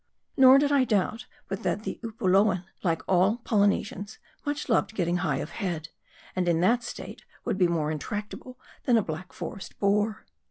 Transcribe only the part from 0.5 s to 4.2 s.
did I doubt, but that the Upoluan, like all Poly nesians,